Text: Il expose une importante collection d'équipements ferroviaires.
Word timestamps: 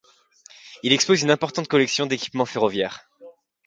Il 0.81 0.93
expose 0.93 1.21
une 1.21 1.29
importante 1.29 1.67
collection 1.67 2.07
d'équipements 2.07 2.47
ferroviaires. 2.47 3.01